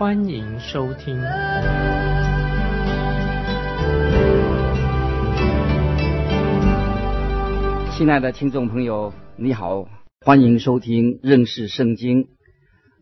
[0.00, 1.14] 欢迎收听。
[7.92, 9.86] 亲爱的听众朋友，你好，
[10.24, 12.28] 欢迎收听认识圣经。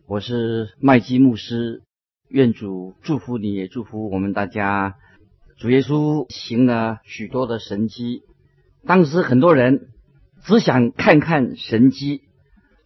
[0.07, 1.83] 我是麦基牧师，
[2.27, 4.95] 愿主祝福你，也祝福我们大家。
[5.57, 8.23] 主耶稣行了许多的神迹。
[8.85, 9.87] 当时很多人
[10.43, 12.23] 只想看看神迹，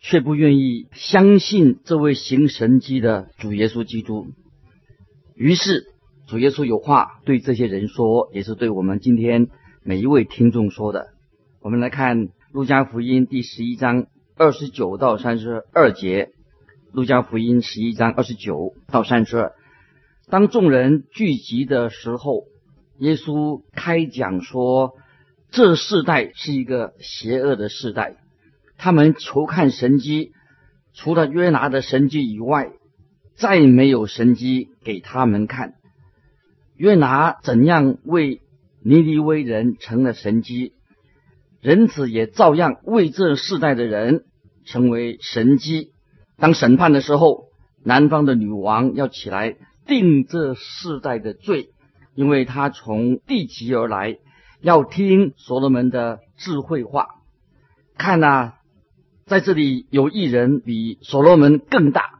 [0.03, 4.27] 却不愿意相信这位行神迹的主耶稣基督。
[5.33, 5.85] 于是
[6.27, 9.47] 主耶稣有话对这些人说，也是对我们今天
[9.81, 11.07] 每一位听众说的。
[11.61, 16.29] 我们来看路加福音第十一章二十九到三十二节。
[16.91, 19.53] 路加福音十一章二十九到三十二。
[20.27, 22.43] 当众人聚集的时候，
[22.99, 24.91] 耶稣开讲说。
[25.49, 28.15] 这世代是一个邪恶的世代，
[28.77, 30.31] 他们求看神迹，
[30.93, 32.71] 除了约拿的神迹以外，
[33.35, 35.75] 再没有神迹给他们看。
[36.75, 38.41] 约拿怎样为
[38.83, 40.73] 尼尼微人成了神迹，
[41.61, 44.25] 人子也照样为这世代的人
[44.65, 45.91] 成为神迹。
[46.37, 47.45] 当审判的时候，
[47.83, 51.69] 南方的女王要起来定这世代的罪，
[52.15, 54.17] 因为她从地极而来。
[54.61, 57.07] 要听所罗门的智慧话，
[57.97, 58.53] 看呐，
[59.25, 62.19] 在这里有一人比所罗门更大。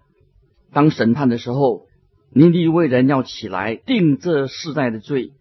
[0.72, 1.88] 当审判的时候，
[2.34, 5.34] 尼尼微人要起来定这世代的罪，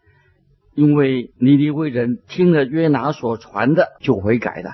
[0.74, 4.72] 因为尼尼微人听了约拿所传的就悔改了。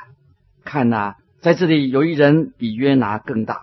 [0.65, 3.63] 看呐，在这里有一人比约拿更大。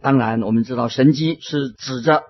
[0.00, 2.22] 当然，我们知道神迹是指着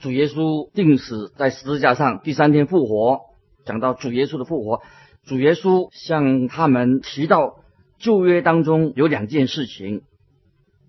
[0.00, 3.20] 主耶稣定死在十字架上，第三天复活，
[3.64, 4.82] 讲到主耶稣的复活。
[5.24, 7.56] 主耶稣向他们提到
[7.98, 10.02] 旧约当中有两件事情，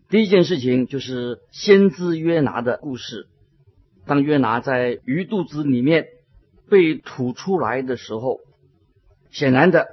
[0.09, 3.27] 第一件事情就是先知约拿的故事。
[4.05, 6.07] 当约拿在鱼肚子里面
[6.69, 8.39] 被吐出来的时候，
[9.31, 9.87] 显然的，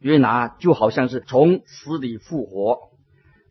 [0.00, 2.90] 约拿就好像是从死里复活，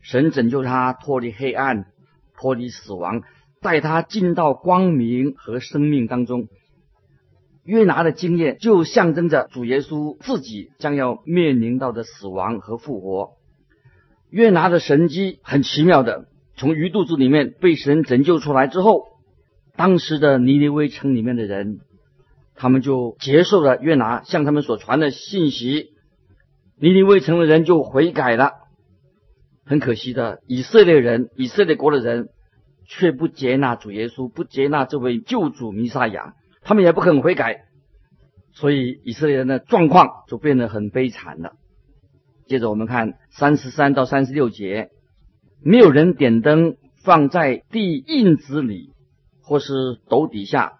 [0.00, 1.86] 神拯救他脱离黑暗，
[2.36, 3.22] 脱离死亡，
[3.60, 6.48] 带他进到光明和生命当中。
[7.68, 13.32] 约拿的经验就象征着主耶稣自己将要面临到的死亡和复活。
[14.30, 19.04] 约拿的神迹很奇妙的，从鱼肚子里面被神拯救出来之后，
[19.76, 21.80] 当时的尼尼微城里面的人，
[22.54, 25.90] 他们就接受了约拿向他们所传的信息，
[26.80, 28.52] 尼尼微城的人就悔改了。
[29.66, 32.30] 很可惜的，以色列人、以色列国的人
[32.86, 36.32] 却不接纳主耶稣，不接纳这位救主弥撒亚。
[36.68, 37.64] 他们也不肯悔改，
[38.52, 41.52] 所以以色列人的状况就变得很悲惨了。
[42.46, 44.90] 接着我们看三十三到三十六节，
[45.64, 48.90] 没有人点灯放在地印子里
[49.40, 49.72] 或是
[50.10, 50.74] 斗底下，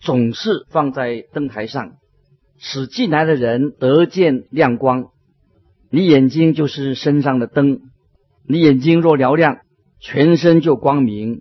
[0.00, 1.92] 总是放在灯台上，
[2.58, 5.10] 使进来的人得见亮光。
[5.90, 7.82] 你眼睛就是身上的灯，
[8.48, 9.58] 你眼睛若嘹亮，
[10.00, 11.38] 全身就光明；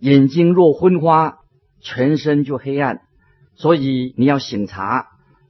[0.00, 1.40] 眼睛若昏花。
[1.84, 3.02] 全身就黑暗，
[3.56, 5.08] 所以你要醒察，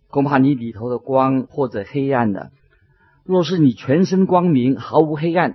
[0.09, 2.51] 恐怕你里头的光或者黑暗的。
[3.25, 5.55] 若是你全身光明，毫无黑暗，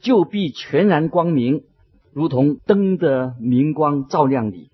[0.00, 1.62] 就必全然光明，
[2.12, 4.68] 如同灯的明光照亮你。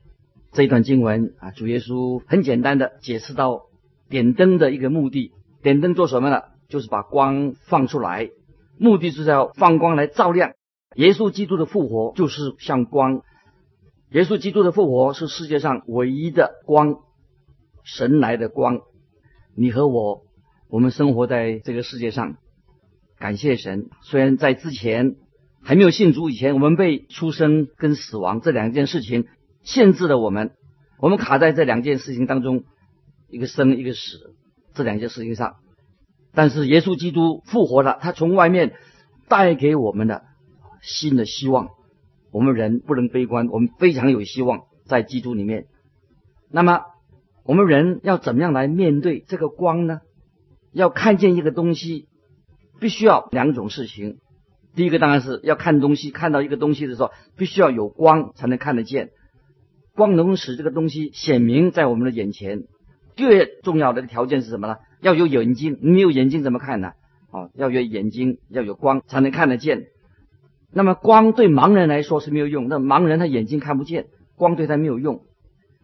[0.51, 3.63] 这一段经文啊，主耶稣很简单的解释到
[4.11, 5.31] 点灯的一个目的：
[5.63, 6.43] 点灯做什么呢？
[6.69, 8.31] 就是把光放出来，
[8.77, 10.55] 目的是要放光来照亮。
[10.97, 13.23] 耶稣基督的复活就是像光。
[14.13, 16.97] 耶稣基督的复活是世界上唯一的光，
[17.83, 18.81] 神来的光。
[19.57, 20.25] 你和我，
[20.69, 22.37] 我们生活在这个世界上，
[23.19, 23.89] 感谢神。
[24.03, 25.17] 虽然在之前
[25.63, 29.27] 还没有信主以前，我们被出生跟死亡这两件事情
[29.63, 30.51] 限制了我们，
[30.99, 32.65] 我们卡在这两件事情当中，
[33.31, 34.35] 一个生一个死
[34.75, 35.57] 这两件事情上。
[36.35, 38.75] 但是耶稣基督复活了，他从外面
[39.29, 40.23] 带给我们的
[40.83, 41.71] 新的希望。
[42.33, 45.67] 我们人不能悲观，我们非常有希望在基督里面。
[46.51, 46.81] 那么，
[47.45, 50.01] 我们人要怎么样来面对这个光呢？
[50.73, 52.09] 要看见一个东西，
[52.81, 54.19] 必须要两种事情。
[54.75, 59.11] 第一个当然是要看东西，看到一个东西的时候，必须要有光才能看得见。
[59.95, 62.65] 光能使这个东西显明在我们的眼前。
[63.19, 64.77] 越重要的条件是什么呢？
[65.03, 66.93] 要有眼睛，没有眼睛怎么看呢？
[67.31, 69.89] 啊，要有眼睛，要有光才能看得见。
[70.73, 75.23] 那么光对盲人来说是没有用，那盲人他眼睛看不见，光对他没有用。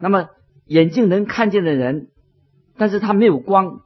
[0.01, 0.29] 那么
[0.67, 2.09] 眼睛能看见的人，
[2.77, 3.81] 但是他没有光。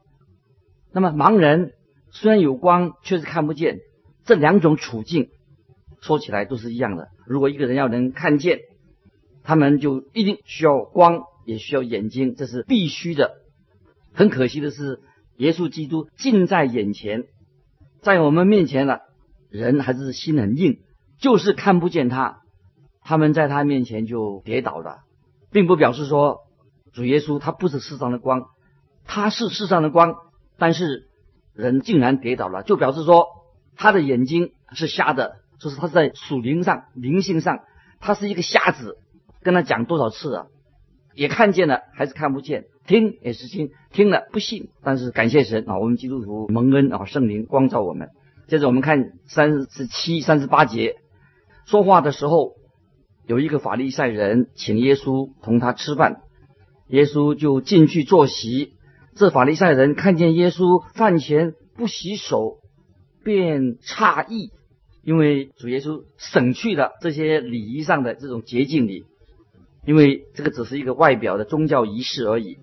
[0.93, 1.73] 那么盲人
[2.11, 3.79] 虽然有光，却是看不见。
[4.25, 5.31] 这两种处境
[6.01, 7.09] 说起来都是一样的。
[7.27, 8.61] 如果一个人要能看见，
[9.43, 13.33] 他们就一定需要光，也需要眼睛，这是必须的。
[14.13, 15.01] 很可惜的是，
[15.39, 17.25] 耶稣基督近在眼前，
[18.03, 19.01] 在我们面前了，
[19.51, 20.79] 人还是心很硬，
[21.23, 22.41] 就是看不见他。
[23.03, 24.99] 他们在他面前就跌倒了，
[25.51, 26.41] 并不表示说
[26.93, 28.43] 主耶稣他不是世上的光，
[29.07, 30.15] 他是世上的光，
[30.59, 31.09] 但是
[31.55, 33.27] 人竟然跌倒了，就表示说
[33.77, 37.61] 他的眼睛是瞎的，就是他在属灵上、灵性上，
[37.99, 38.99] 他是一个瞎子。
[39.45, 40.47] 跟他讲多少次了，
[41.15, 44.69] 也看见了，还是看不见；听也是听，听了不信。
[44.85, 48.11] 但是感谢神啊，我们基督徒蒙恩啊，圣灵光照我们。
[48.47, 50.95] 接着我们看三十七、三十八节，
[51.67, 52.55] 说话的时候，
[53.27, 56.23] 有一个法利赛人请耶稣同他吃饭，
[56.89, 58.75] 耶稣就进去坐席。
[59.15, 62.59] 这法利赛人看见耶稣饭前不洗手，
[63.23, 64.51] 便诧异，
[65.03, 69.05] 因为主耶稣省去了这些礼仪上的这种洁净礼。
[69.85, 72.59] 因为这个只是一个外表的宗教仪式而已。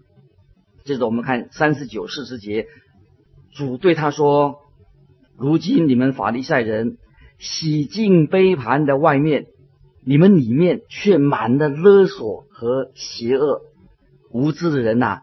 [0.86, 2.66] 接着我们看三十九、四十节，
[3.52, 4.60] 主对他说
[5.38, 6.98] ：“如今你们法利赛人
[7.40, 9.48] 洗净杯盘的外面，
[10.06, 13.62] 你们里面却满了勒索和邪恶。
[14.32, 15.22] 无知的人呐，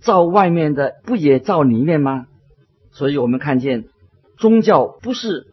[0.00, 2.26] 照外面的不也照里面吗？
[2.90, 3.84] 所以我们看见
[4.36, 5.46] 宗教不是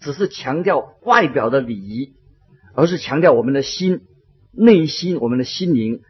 [0.00, 2.14] 只是强调外表的礼仪，
[2.74, 4.00] 而是强调我们的心。”
[4.52, 6.00] 内心，我们的心灵，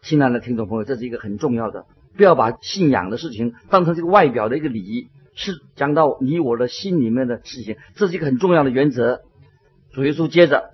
[0.00, 1.84] 亲爱的听众朋友，这是一个很重要的，
[2.16, 9.22] 不要把信仰的事情当成这个外表的一个礼仪，是讲到你我的心里面的事情，这是一个很重要的原则。
[9.92, 10.70] 主耶稣接着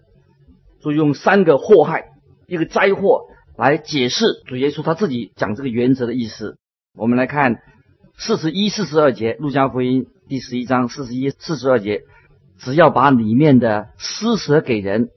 [0.80, 2.10] 就用三个祸害，
[2.46, 3.26] 一个灾祸
[3.56, 6.58] 来解释主耶稣他自己讲这个原则的意思。
[6.96, 7.60] 我们来看
[8.16, 12.02] 四十一、四十二节，路加福音第十一章四十一、四十二节，
[12.58, 15.10] 只要把里面的施舍给人。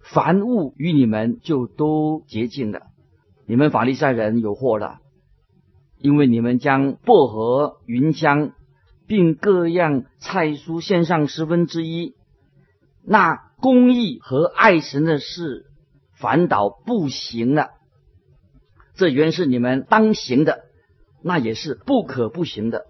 [0.00, 2.80] 凡物与你们就都洁净了，
[3.46, 5.00] 你们法利赛人有祸了，
[5.98, 8.52] 因为你们将薄荷、云香，
[9.08, 12.14] 并各样菜蔬献上十分之一，
[13.02, 15.66] 那公义和爱神的事
[16.14, 17.70] 反倒不行了。
[18.94, 20.64] 这原是你们当行的，
[21.22, 22.84] 那也是不可不行的。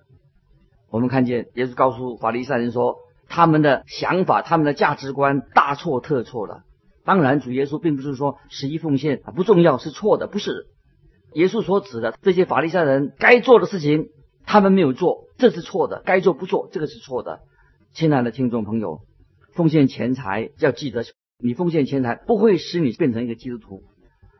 [0.90, 2.96] 我们看见耶稣告诉法利赛人说，
[3.28, 6.62] 他们的想法、他们的价值观大错特错了。
[7.04, 10.66] 当然，主耶稣并不是说十一奉献不重要是错的，不是。
[11.34, 14.08] 耶稣所指的这些法利赛人该做的事情，
[14.50, 17.40] 他们没有做，这是错的；该做不做，这个是错的。
[17.92, 19.02] 亲爱的听众朋友，
[19.52, 21.04] 奉献钱财要记得，
[21.38, 23.82] 你奉献钱财不会使你变成一个基督徒。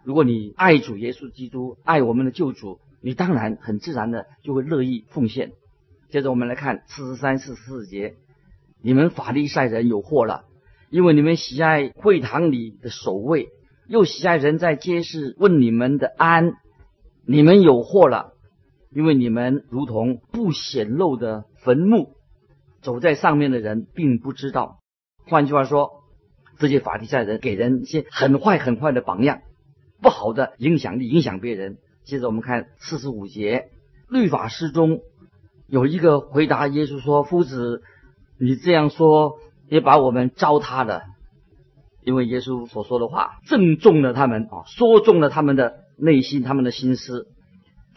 [0.04, 5.52] 如果你爱主耶稣基督，爱我们的救主，你当然很自然的就会乐意奉献。
[6.08, 8.14] 接着我们来看四十三、四十四节，
[8.82, 10.44] 你们法利赛人有祸了。
[10.88, 13.48] 因为你们喜爱会堂里的守卫，
[13.86, 16.54] 又喜爱人在街市问你们的安，
[17.26, 18.32] 你们有祸了。
[18.90, 22.14] 因为你们如同不显露的坟墓，
[22.80, 24.78] 走在上面的人并不知道。
[25.26, 25.90] 换句话说，
[26.58, 29.40] 这些法利赛人给人一些很坏很坏的榜样，
[30.00, 31.78] 不好的影响力，影响别人。
[32.04, 33.70] 接着我们看四十五节，
[34.08, 35.00] 律法师中
[35.66, 37.82] 有一个回答耶稣说：“夫子，
[38.38, 39.38] 你这样说。”
[39.70, 41.02] 也把我们糟蹋了，
[42.02, 47.26] 因为耶稣所说的话正中了他们啊，说中了他们的内心，他们的心思。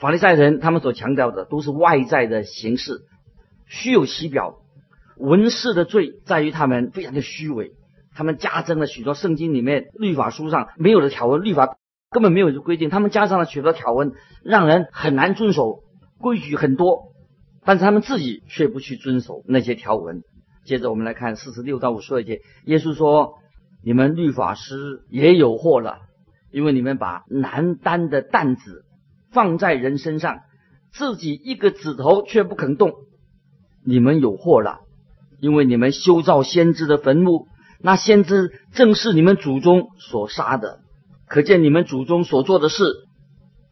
[0.02, 3.02] 法利赛人他们所强调的都是外在的形式，
[3.68, 4.56] 虚有其表。
[5.16, 7.74] 文士的罪在于他们非常的虚伪，
[8.16, 11.78] 他们加增了许多圣经里面律法书上没有的条文，律法
[12.10, 15.84] 根本没有规定，他们加上了许多条文，让人很难遵守
[16.18, 17.14] 规矩很多，
[17.64, 20.24] 但是他们自己却不去遵守那些条文。
[20.66, 23.36] 接着我们来看四十六到五十二节，耶稣说
[23.86, 26.00] ：“你们律法师也有祸了，
[26.52, 28.84] 因为你们把难担的担子
[29.32, 30.42] 放在人身上，
[30.92, 32.94] 自己一个指头却不肯动。
[33.86, 34.80] 你们有祸了，
[35.40, 37.48] 因为你们修造先知的坟墓，
[37.80, 40.80] 那先知正是你们祖宗所杀的。
[41.28, 42.84] 可见你们祖宗所做的事，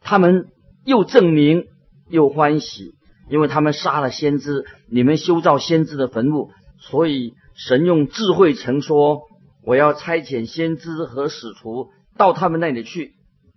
[0.02, 0.48] 他们
[0.86, 1.66] 又证明
[2.08, 2.96] 又欢喜，
[3.30, 6.52] 因为他们杀了先知，你们修造先知的坟墓。”
[6.82, 9.24] 所以神用智慧曾说
[9.68, 13.16] ：“我要差遣先知和使徒到他们那里去，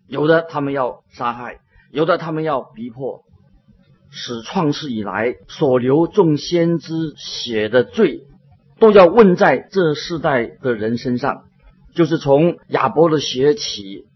[0.09, 1.61] 有的他们要杀害，
[1.93, 3.23] 由得他们要逼迫，
[4.11, 8.23] 使创世以来所流众先知血的罪，
[8.81, 11.45] 都要问在这世代的人身上，
[11.95, 14.07] 就是从亚伯的血起，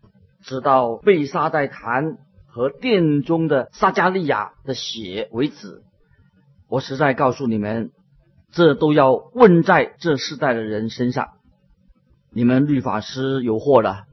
[0.43, 2.17] 直到被杀在坛
[2.47, 5.83] 和殿中的撒加利亚的血为止。
[6.69, 7.91] 我实在告诉你们，
[8.51, 11.29] 这都要问在这世代的人身上。
[12.33, 14.05] 你们律法师有祸了，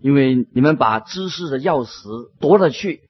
[0.00, 3.00] 因为你们把知识的钥匙夺了去，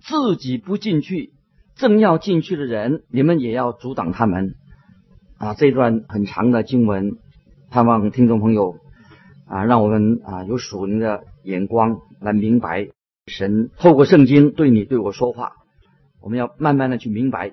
[0.00, 1.32] 自己不进去，
[1.74, 4.54] 正要进去的人，你们也要阻挡他们。
[5.38, 7.18] 啊，这段很长的经文，
[7.70, 8.76] 盼望听众朋友
[9.46, 12.88] 啊，让我们啊有属灵的眼光来明白
[13.26, 15.52] 神透过圣经对你对我说话。
[16.20, 17.52] 我们要慢慢的去明白。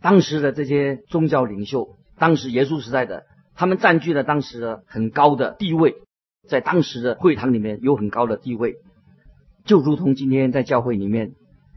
[0.00, 3.24] 当时的这些宗教领袖，当时耶稣时代的，
[3.54, 5.96] 他们占据了当时的很高的地位，
[6.48, 8.76] 在当时的会堂里面有很高的地位，
[9.64, 11.32] 就如同今天在教会里面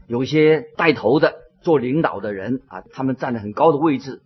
[0.06, 4.22] 有一些带头的做领导的人啊，他们占了很高的位置，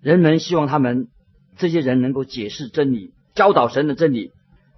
[0.00, 1.08] 人们希望他们
[1.56, 4.32] 这些人能够解释真理，教导神的真理，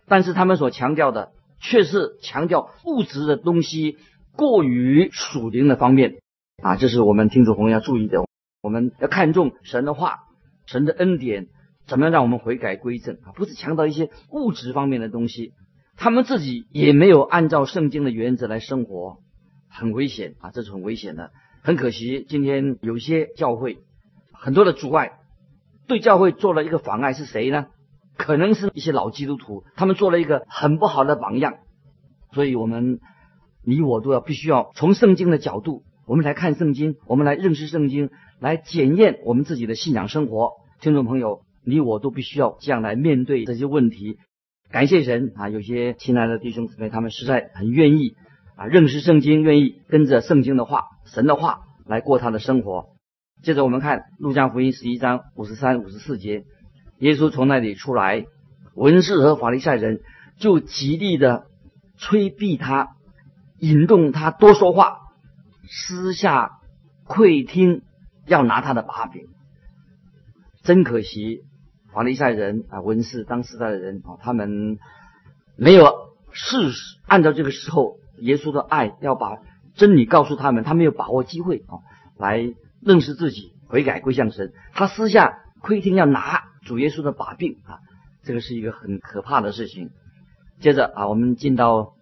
[0.06, 3.96] 但是他们所强调的却是强调物质的东西
[4.34, 6.16] 过于属灵的方面。
[6.62, 8.24] 啊，这是我们听众朋友要注意的。
[8.62, 10.24] 我们要看重神的话，
[10.66, 11.46] 神的恩典，
[11.86, 13.32] 怎么样让我们悔改归正啊？
[13.34, 15.52] 不是强调一些物质方面的东西，
[15.96, 19.18] 他们自己也没有按照圣经的原则来生活，
[19.68, 20.50] 很危险啊！
[20.50, 21.30] 这是很危险的。
[21.62, 23.78] 很可惜，今天有些教会
[24.32, 25.12] 很多的阻碍，
[25.86, 27.66] 对教会做了一个妨碍是谁呢？
[28.16, 31.54] 可能是一些老基督徒，他们做了一个很不好的榜样。
[32.32, 33.00] 所以，我们
[33.64, 38.10] 你我都要必须要从圣经的角度，我们来看圣经，我们来认识圣经。
[38.38, 44.18] 来检验我们自己的信仰生活，听众朋友，你我都必须要这样来面对这些问题。
[44.70, 48.14] 感谢神啊，有些亲爱的弟兄姊妹，他们实在很愿意
[48.56, 52.90] 啊认识圣经，愿意跟着圣经的话、神的话来过他的生活。
[53.42, 56.44] 接着我们看路加福音十一章五十三、五十四节，
[57.00, 58.24] 耶稣从那里出来，
[58.74, 60.00] 文士和法利赛人
[60.38, 61.46] 就极力的
[61.98, 62.96] 催逼他，
[63.58, 64.98] 引动他多说话，
[65.68, 66.52] 私下
[67.04, 67.82] 窥听。
[68.28, 69.28] 要拿他的把柄，
[70.64, 71.42] 真可惜，
[71.96, 74.78] 法利赛人啊，文士当时代的人啊，他们
[75.56, 79.38] 没有事实按照这个时候耶稣的爱，要把
[79.74, 81.80] 真理告诉他们，他没有把握机会啊，
[82.18, 84.52] 来认识自己，悔改归向神。
[84.74, 87.80] 他私下窥听要拿主耶稣的把柄啊，
[88.22, 89.88] 这个是一个很可怕的事情。
[90.60, 91.94] 接着啊，我们进到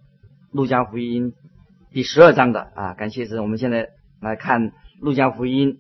[0.50, 1.34] 路加福音
[1.92, 5.78] 第十二章的啊，感谢神，我们现在来看路加福音。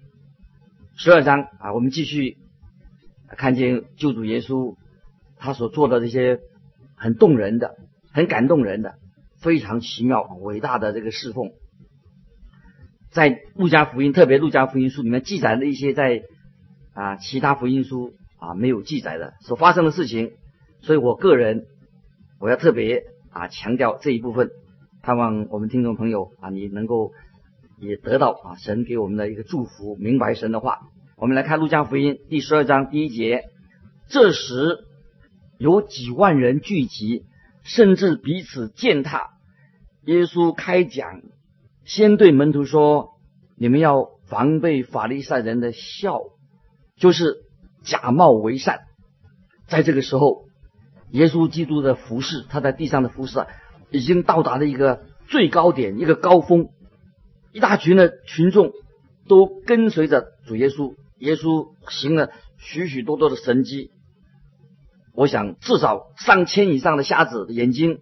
[0.94, 2.38] 十二章啊，我们继续
[3.34, 4.76] 看见救主耶稣
[5.36, 6.40] 他所做的这些
[6.96, 7.76] 很动人的、
[8.12, 8.94] 很感动人的、
[9.40, 11.52] 非常奇妙、伟大的这个侍奉，
[13.10, 16.22] 在路加福音，特别路加福音书里面记载了一些在
[16.94, 20.32] 啊其他福音书啊没有记载的所发生的事情，
[20.80, 21.66] 所以我个人
[22.40, 24.50] 我要特别啊强调这一部分，
[25.02, 27.12] 盼望我们听众朋友啊你能够。
[27.80, 30.78] 也得到啊神给我们的一个祝福，明白神的话。
[31.16, 33.44] 我们来看路加福音第十二章第一节，
[34.08, 34.84] 这时
[35.58, 37.24] 有几万人聚集，
[37.62, 39.30] 甚至彼此践踏。
[40.06, 41.22] 耶稣开讲，
[41.84, 43.10] 先对门徒说
[43.56, 46.20] ：“你们要防备法利赛人的笑，
[46.96, 47.44] 就是
[47.84, 48.80] 假冒为善。”
[49.68, 50.46] 在这个时候，
[51.12, 53.46] 耶稣基督的服饰，他在地上的服饰
[53.90, 56.70] 已经到达了一个最高点，一个高峰。
[57.52, 58.72] 一大群的群众
[59.28, 63.90] 都跟随着主耶稣，耶稣行了许许多多的神迹。
[65.14, 68.00] 我想至少上千以上的瞎子眼睛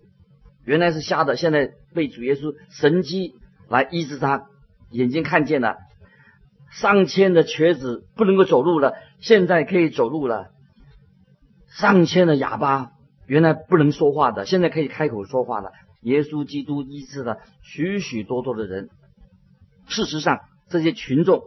[0.65, 3.35] 原来是瞎的，现在被主耶稣神迹
[3.69, 4.47] 来医治他
[4.91, 5.77] 眼睛看见了。
[6.71, 10.53] 上千的瘸子不能够走路了，现在可以走路了。
[11.69, 12.93] 上千的哑巴
[13.27, 15.73] 原来不能说话的，现在可以开口说话了。
[16.01, 18.89] 耶稣基督医治了许许多多的人。
[19.87, 20.41] 事实上，
[20.71, 21.43] 这些群众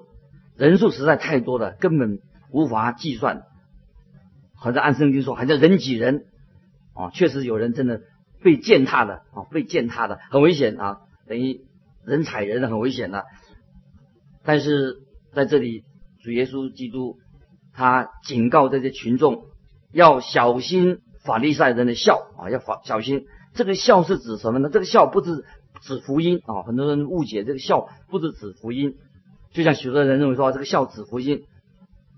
[0.58, 2.20] 人数实在太多了，根本
[2.52, 3.44] 无法计算。
[4.56, 6.26] 好像按圣经说，好像人挤人
[6.94, 8.02] 啊，确实有人真的
[8.42, 11.62] 被践踏的啊，被践踏的很危险啊，等于
[12.06, 13.26] 人踩人很危险的。
[14.44, 14.98] 但是
[15.34, 15.84] 在这里，
[16.24, 17.18] 主耶稣基督
[17.74, 19.46] 他警告这些群众
[19.92, 23.26] 要小心法利赛人的笑啊，要法小心。
[23.54, 24.70] 这个笑是指什么呢？
[24.72, 25.46] 这个笑不是。
[25.82, 28.96] 指福音啊，很多人误解这个笑不是指福音，
[29.56, 31.46] 就像许多人认为说这个孝指福音。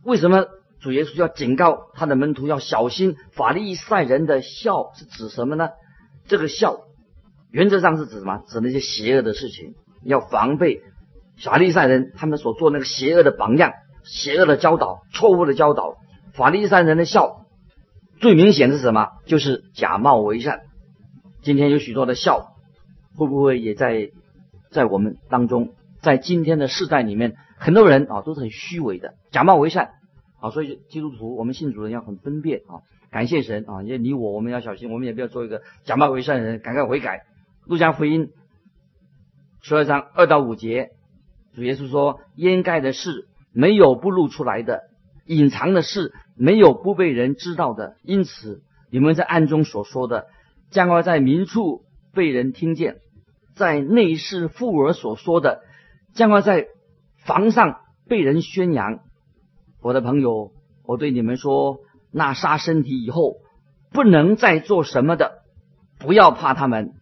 [0.04, 0.48] 为什么
[0.80, 5.70] 主耶稣要警告他的门徒要小心法利赛人的孝是指什么呢？
[6.28, 6.80] 这个孝
[7.52, 8.42] 原则上是指什么？
[8.48, 10.82] 指那些邪恶的事情，要防备
[11.44, 13.72] 法利赛人他们所做那个邪恶的榜样、
[14.04, 15.96] 邪恶的教导、错误的教导。
[16.34, 17.46] 法利赛人的孝
[18.20, 19.10] 最明显是什么？
[19.28, 20.62] 就是假冒为善。
[21.44, 22.56] 今天有许多的笑，
[23.16, 24.10] 会不会也在
[24.72, 25.76] 在我们当中？
[26.02, 29.92] 在今天的世代里面，很多人啊都是很虚伪的，假冒为善
[30.40, 30.52] 啊。
[30.52, 32.82] 所以基督徒，我们信主人要很分辨啊。
[33.10, 33.84] 感谢神啊！
[33.84, 37.24] 也你我，我们要小心，我们也不要做一个假冒为善的人，赶快悔改。
[37.66, 38.32] 路加福音
[39.62, 40.90] 十二章二到五节，
[41.56, 44.82] 主耶稣说：“掩盖的事没有不露出来的，
[45.26, 47.96] 隐藏的事没有不被人知道的。
[48.04, 48.62] 因此，
[48.92, 50.28] 你们在暗中所说的，
[50.70, 52.96] 将要在明处被人听见；
[53.56, 55.62] 在内室妇儿所说的，
[56.18, 56.68] 将要在
[57.26, 59.00] 房上被人宣扬。”
[59.82, 60.52] 我的朋友，
[60.84, 61.80] 我对你们说。
[62.10, 63.36] 那杀身体以后
[63.92, 65.44] 不能再做什么的，
[66.00, 66.94] 不要怕他们。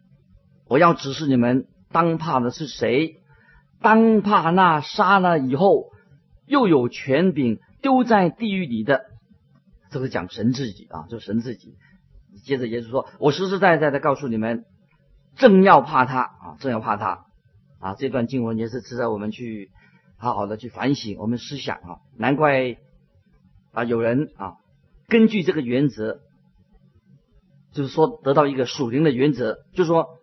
[0.67, 3.21] 我要指示你们，当怕的是谁？
[3.79, 5.91] 当怕那杀了以后
[6.47, 9.05] 又有权柄丢在地狱里的。
[9.91, 11.75] 这是讲神自己啊，就神自己。
[12.43, 14.65] 接着耶稣说：“我实实在在的告诉你们，
[15.35, 17.24] 正要怕他啊，正要怕他
[17.85, 19.69] 啊。”这段经文也是值得我们去
[20.17, 21.99] 好好的去反省，我们思想啊。
[22.17, 22.77] 难怪
[23.71, 24.55] 啊，有人啊。
[25.07, 26.19] 根据这个原则，
[27.71, 30.17] 就是说得到一个属灵的原则，就是说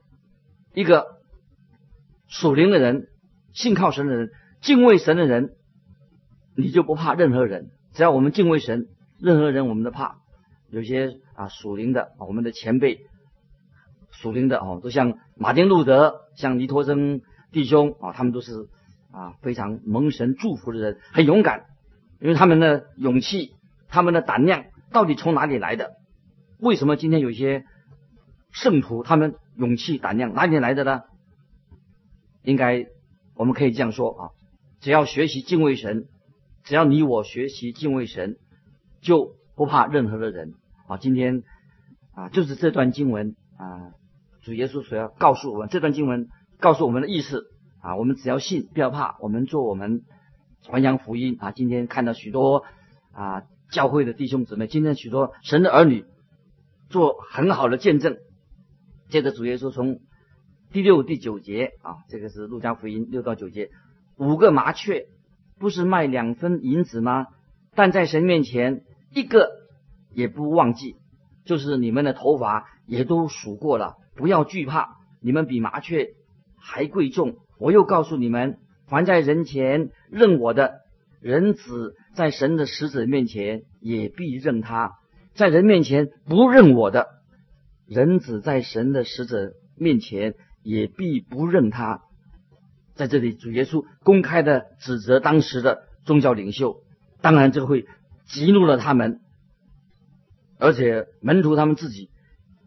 [0.75, 1.07] 一个
[2.27, 3.07] 属灵的人、
[3.53, 5.55] 信靠神的人、敬畏神的人，
[6.57, 7.71] 你就不怕任何人。
[7.93, 8.89] 只要我们敬畏神，
[9.21, 10.19] 任何人我们都怕。
[10.71, 13.01] 有些啊属灵的啊，我们的前辈
[14.11, 17.21] 属灵的哦，都像马丁路德、像尼托生
[17.53, 18.69] 弟兄啊，他们都是
[19.13, 21.67] 啊非常蒙神祝福的人，很勇敢，
[22.21, 23.53] 因为他们的勇气、
[23.89, 24.65] 他们的胆量。
[24.91, 25.93] 到底从哪里来的？
[26.59, 27.65] 为什么今天有些
[28.51, 31.01] 圣徒他们勇气胆量哪里来的呢？
[32.43, 32.85] 应该
[33.35, 34.29] 我们可以这样说啊，
[34.81, 36.09] 只要学习敬畏神，
[36.63, 38.37] 只要你我学习敬畏神，
[39.01, 40.53] 就不怕任何的人
[40.87, 40.99] 啊。
[40.99, 41.43] 今天
[42.15, 43.93] 啊，就是这段经文啊，
[44.43, 46.29] 主耶稣所要告诉我们这段经文
[46.63, 47.51] 告诉我们的意思
[47.83, 50.03] 啊，我们只要信，不要怕，我们做我们
[50.63, 51.53] 传扬福音啊。
[51.53, 52.65] 今天看到许多
[53.13, 53.43] 啊。
[53.73, 56.05] 教会的弟兄姊妹，今天许多神的儿女
[56.91, 58.19] 做很好的见证。
[59.09, 60.01] 接着主耶稣从
[60.73, 63.71] 第六、第九节啊，这个是路加福音六到九节，
[64.19, 65.07] 五个麻雀
[65.59, 67.29] 不是卖两分银子吗？
[67.75, 69.49] 但在神面前一个
[70.13, 70.97] 也不忘记，
[71.47, 76.09] 就是你们的头发也都数过了，不要惧怕，你们比麻雀
[76.63, 77.37] 还贵重。
[77.59, 80.81] 我又告诉你们，凡在人前认我的。
[81.21, 84.99] 人子在神的使者面前也必认他，
[85.35, 87.07] 在人面前不认我的，
[87.87, 92.03] 人子在神的使者面前也必不认他。
[92.97, 96.83] 在这里，主耶稣公开的指责当时的宗教领袖，
[97.21, 97.87] 当然这会
[98.27, 99.21] 激怒了他们，
[100.59, 102.11] 而且门徒他们自己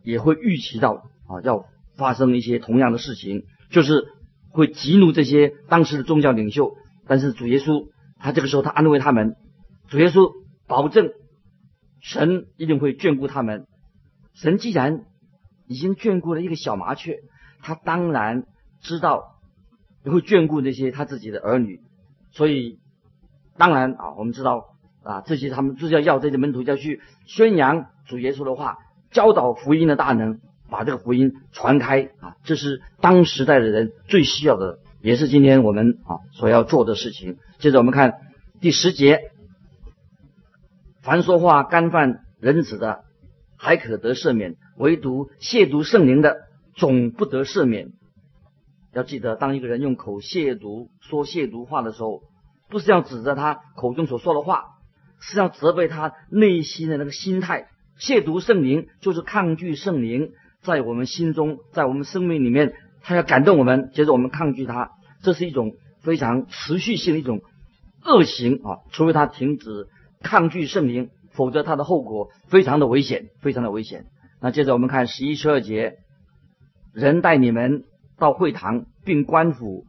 [0.02, 1.66] 也会预期到啊，要
[1.98, 4.06] 发生一些同样的事情，就是
[4.49, 6.75] 会激怒这些当时的宗教领袖。
[7.08, 7.88] 但是主耶稣。
[8.17, 9.36] 他这个时候，他安慰他们，
[9.89, 10.32] 主耶稣
[10.67, 11.12] 保证，
[12.01, 13.67] 神一定会眷顾他们。
[14.34, 15.04] 神既然
[15.67, 17.19] 已经眷顾了一个小麻雀，
[17.62, 18.45] 他当然
[18.82, 19.36] 知道
[20.06, 21.82] 会眷顾那些他自己的儿女。
[22.32, 22.80] 所以，
[23.58, 24.63] 当然啊，我们知道
[25.04, 28.78] 啊，这些他们就是要要这些门徒要去宣扬主耶稣的话，
[29.12, 30.39] 教导福音的大能，
[30.76, 34.80] 把这个福音传开啊，这是当时代的人最需要的。
[35.02, 37.38] 也是今天我们啊所要做的事情。
[37.60, 38.16] 接着我们看
[38.60, 39.22] 第十节：
[41.02, 43.06] 凡说话干犯人子的，
[43.56, 46.36] 还可得赦免；唯独亵渎圣灵的，
[46.76, 47.94] 总不得赦免。
[48.92, 52.24] 要记得，当一个人用口亵渎、说亵渎话的时候，
[52.68, 54.66] 不是要指责他口中所说的话，
[55.22, 57.70] 是要责备他内心的那个心态。
[57.98, 60.34] 亵渎圣灵就是抗拒圣灵，
[60.65, 62.73] 在我们心中，在我们生命里面。
[63.08, 64.89] 他要感动我们，接着我们抗拒他，
[65.21, 67.41] 这是一种非常持续性的一种
[68.04, 68.82] 恶行啊！
[68.91, 69.86] 除非他停止
[70.23, 74.06] 抗拒圣灵，否则他的后果非常的危险，非常的危险。
[74.41, 75.97] 那接着我们看十一、十二节，
[76.95, 77.84] 人带你们
[78.17, 79.86] 到会堂，并官府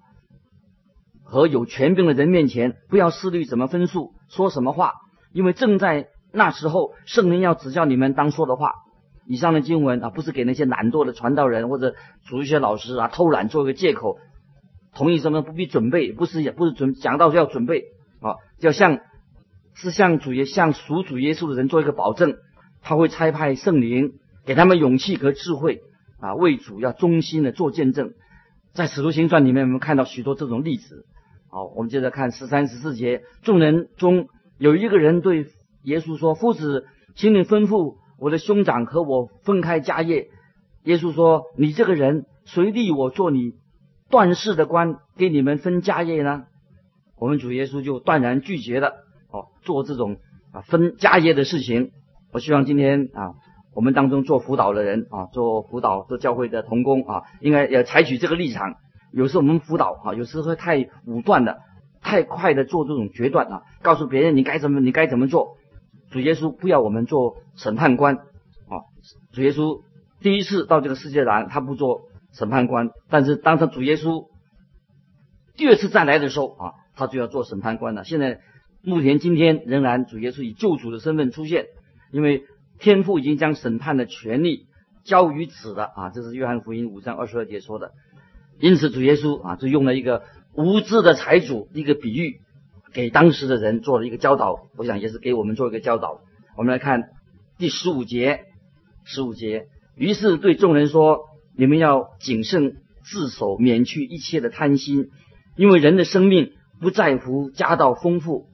[1.24, 4.92] 和有权柄的人面前，不要思虑怎么分数，说什么话，
[5.32, 8.72] 因为正在那时候，圣灵要指教你们当说的话。
[9.26, 11.94] 以上的经文啊，不是给那些懒惰的传道人或者
[12.26, 14.18] 主一些老师啊偷懒做一个借口。
[14.94, 17.84] 同意什么不必准备，不是也不是准讲到就要准备
[18.20, 19.00] 啊，要向
[19.74, 22.36] 是向主耶向属主耶稣的人做一个保证，
[22.82, 24.14] 他会差派圣灵
[24.46, 25.80] 给他们勇气和智慧，
[26.18, 28.12] 啊为主要忠心的做见证。
[28.72, 31.04] 在使徒行传里面，我们看到许多这种例子。
[31.50, 35.46] 好，我们接着看十三十四节，众人中有一个人对
[35.82, 40.29] 耶稣说：“夫子，请你吩咐我的兄长和我分开家业。”
[40.85, 43.55] 耶稣说：“你这个人，谁立我做你
[44.09, 46.44] 断事的官，给你们分家业呢？”
[47.18, 48.92] 我们主耶稣就断然拒绝了
[49.31, 50.18] 哦，做这种
[50.52, 51.90] 啊分家业的事情。
[52.31, 53.35] 我希望今天啊，
[53.74, 58.74] 我们当中做辅导的人啊，做辅导做教会的同工啊，应该要采取这个立场。
[59.12, 61.59] 有时候我们辅导啊，有时候会太武断的、
[62.02, 65.57] 太快的做这种决断啊，告诉别人你该怎么、你该怎么做。
[66.16, 68.88] 主耶稣不要我们做审判官啊。
[69.35, 69.83] 主耶稣
[70.18, 74.26] 第一次到这个世界来，他不做审判官，但是当他主耶稣
[75.59, 78.02] 第二次再来的时候啊，他就要做审判官了。
[78.02, 78.40] 现在
[78.83, 81.66] 目前今天仍然主耶稣以救主的身份出现，
[82.12, 82.44] 因为
[82.79, 84.68] 天父已经将审判的权利
[85.05, 86.09] 交于此了啊。
[86.09, 87.92] 这是约翰福音五章二十二节说的。
[88.59, 90.22] 因此，主耶稣啊，就用了一个
[90.55, 92.40] 无知的财主一个比喻，
[92.96, 94.70] 给当时的人做了一个教导。
[94.78, 96.22] 我想也是给我们做一个教导。
[96.56, 97.11] 我们来看
[97.59, 98.40] 第十五节，
[99.04, 99.66] 十五节。
[99.96, 105.11] 于是对众人说：“你们要谨慎自守，免去一切的贪心，
[105.56, 108.46] 因为人的生命不在乎家道丰富。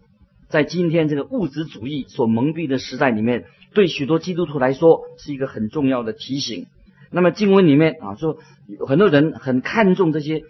[0.48, 6.66] 在今天这个物质主义所蒙蔽的时代里面，对许多基督徒来说是一个很重要的提醒。”
[7.12, 10.42] 那么经文里面啊说，有很多人很看重这些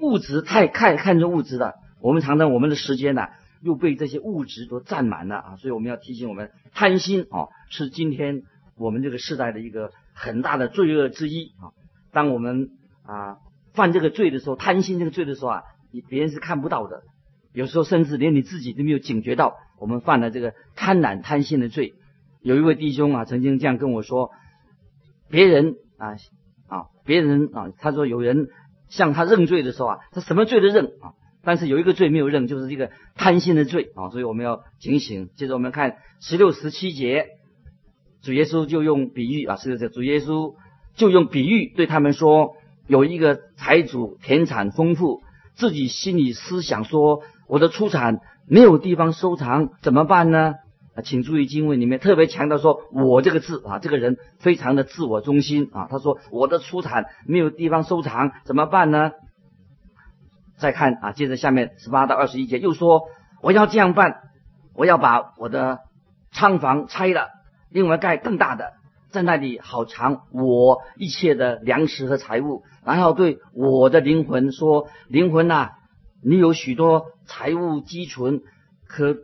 [0.00, 1.74] 物质，太看看重物质的。
[2.00, 3.28] 我们常常我们的时间呢
[3.62, 8.42] 又被这些物质都占满了啊，所以我们要提醒我们，贪心啊是今天
[8.76, 11.72] 我们这个时代的一个很大的罪恶之一啊。
[12.12, 12.70] 当我们
[13.04, 13.38] 啊
[13.74, 17.02] 犯这个罪的时候，贪心这个罪的时候啊，你别人是看不到的，
[17.52, 21.94] 有时候甚至连你自己都没有警觉到我们犯了这个贪婪贪心的罪。
[22.42, 24.30] 有一位弟兄啊曾经这样跟我说，
[25.28, 25.76] 别人。
[25.98, 26.12] 啊
[26.68, 26.92] 啊！
[27.06, 28.48] 别人啊，他说有人
[28.90, 35.30] 向他认罪的时候啊，他什么罪都认啊，但是有一个罪没有认，就是这个贪心的罪啊，所以我们要警醒。
[35.36, 37.26] 接着我们看十六、十七节，
[38.20, 40.56] 主耶稣就用比喻啊，是是，主耶稣
[40.96, 42.56] 就用比喻对他们说：
[42.88, 45.22] 有一个财主田产丰富，
[45.54, 50.54] 自己心里思想说，我的出产没有地方收藏，怎么办呢？
[50.96, 55.86] 啊，请注意经文里面特别强调说“我”这个字啊，这个人非常的自我中心啊。
[55.88, 59.12] 他说：“我的出产没有地方收藏，怎么办呢？”
[60.56, 63.02] 再看啊，接着下面十八到二十一节又说
[63.42, 64.22] ：“我要这样办，
[64.74, 65.80] 我要把我的
[66.32, 67.28] 仓房拆了，
[67.70, 68.72] 另外盖更大的，
[69.10, 72.62] 在那里好藏我一切的粮食和财物。
[72.84, 75.70] 然后对我的灵魂说：灵魂呐，
[76.22, 78.42] 你有许多财物积存，
[78.86, 79.16] 可。”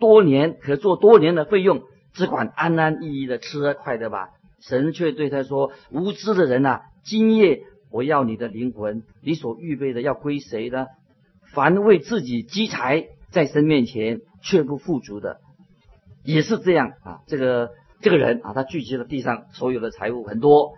[0.00, 1.82] 多年可做多年的费用，
[2.14, 4.30] 只管安安逸逸的吃喝快乐吧。
[4.58, 10.86] 神却对他说：“无知的人呐，今夜我要你的灵魂，你所预备的要归谁呢？
[11.52, 15.38] 凡为自己积财，在神面前却不富足的，
[16.24, 17.18] 也是这样啊。
[17.26, 20.74] 这个这个人啊，他聚集了地上所有的财物很多，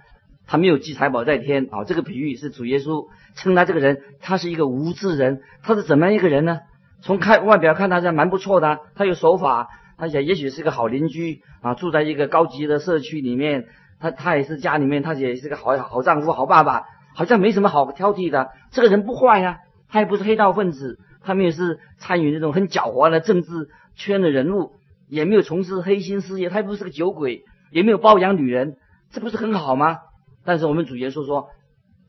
[0.46, 1.85] 他没有积财宝在天啊。
[1.85, 5.42] 这个比喻是主耶稣称他这个人，他是一个无知人。
[5.62, 6.61] 他是怎么样一个人呢？
[7.03, 13.66] 从看外表看，他是蛮不错的，他有手法，他也也许是个好邻居啊，住在一个高级的社区里面，
[13.98, 18.51] 他他也是家里面，他也是个好好丈夫、好爸爸，好像没什么好挑剔的。
[18.70, 24.72] 这个人不坏呀，他也不是黑道分子，他们也是参与那种很狡猾的政治圈的人物，
[25.09, 28.77] 也没有从事黑心事业，他也不是个酒鬼，也没有包养女人，
[29.11, 29.98] 这不是很好吗？
[30.44, 31.51] 但是我们主角说说，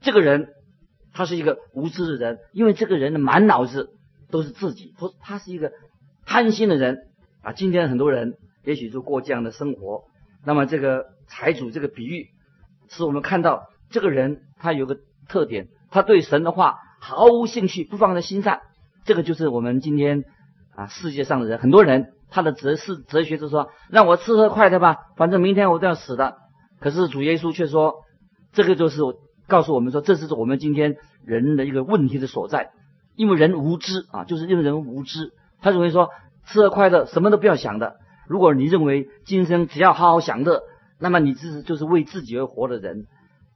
[0.01, 0.49] 这个人
[1.13, 3.91] 他是一个无知的人，因为这个人的满脑子。
[4.31, 5.71] 都是自己，说他是一个
[6.25, 7.05] 贪心的人
[7.43, 7.53] 啊。
[7.53, 10.05] 今天很多人也许就过这样的生活。
[10.43, 12.29] 那么这个财主这个比喻，
[12.89, 14.97] 使我们看到这个人他有个
[15.29, 18.61] 特点，他对神的话毫无兴趣，不放在心上。
[19.05, 20.23] 这个就是我们今天
[20.75, 26.37] 啊世界上的人，很多人他的哲是哲学就是说，让我吃喝快乐吧，反正明天我都要死的。
[26.79, 27.97] 可是主耶稣却说，
[28.51, 28.99] 这个就是
[29.47, 32.71] 告诉我们说，这是我们今天人的一个问题的所在。
[33.15, 36.09] 因为人无知啊，就是因为人无知，他认为说
[36.47, 37.97] 吃喝快乐什么都不要想的。
[38.27, 40.63] 如果你认为今生只要好好享乐，
[40.99, 43.05] 那么你是就是为自己而活的人。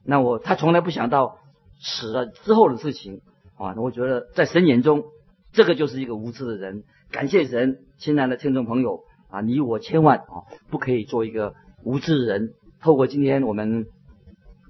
[0.04, 1.38] 那我他从来不想到
[1.80, 3.20] 死了之后的事情
[3.56, 3.74] 啊。
[3.76, 5.04] 我觉得在神眼中，
[5.52, 6.84] 这个就是一个无知的人。
[7.10, 12.54] 感谢神，亲爱的听众朋友啊，你我千万啊不可以做一个无知的人。
[12.80, 13.86] 透过今天我们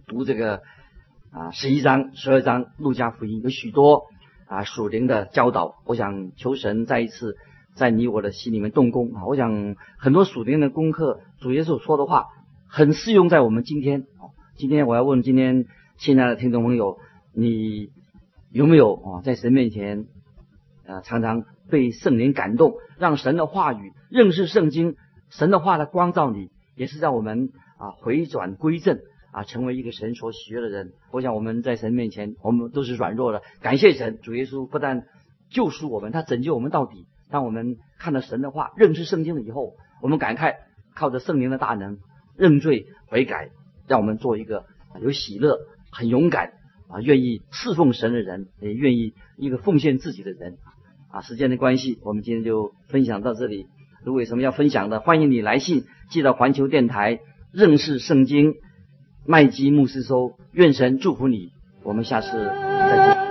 [0.06, 0.62] 读这个
[1.30, 4.04] 啊十一章、十二章路加福音，有许多。
[4.50, 7.36] 啊，属灵的教导，我想求神再一次
[7.74, 9.26] 在你我的心里面动工啊！
[9.26, 12.28] 我想很多属灵的功课，主耶稣说的话
[12.66, 14.32] 很适用在我们今天啊。
[14.58, 15.66] 今天我要问今天
[15.98, 16.98] 亲爱的听众朋友，
[17.32, 17.90] 你
[18.50, 20.06] 有没有啊在神面前
[20.84, 24.96] 啊常常被圣灵感动，让神的话语认识圣经，
[25.30, 28.98] 神的话来光照你，也是让我们啊回转归正
[29.30, 30.90] 啊成为一个神所喜悦的人。
[31.12, 35.04] 我想我们在神面前，我们都是软弱的，感谢神，主耶稣不但
[35.50, 37.06] 救赎我们，他拯救我们到底。
[37.30, 40.56] 当我们看到神的话，认识圣经了以后，我们感慨
[40.96, 41.98] 靠着圣灵的大能
[42.36, 43.50] 认罪悔改，
[43.88, 44.66] 让我们做一个
[45.00, 45.58] 有喜乐、
[45.90, 46.52] 很勇敢
[46.88, 50.58] 啊，愿意侍奉神的人，也愿意一个奉献自己的人
[51.10, 51.22] 啊。
[51.22, 53.66] 时间的关系，我们今天就分享到这里。
[54.04, 57.20] 如果有什么要分享的，欢迎你来信寄到环球电台
[57.52, 58.54] 认识圣经
[59.26, 60.34] 麦基牧师收。
[60.52, 63.27] 愿神祝福你，我们下次再见。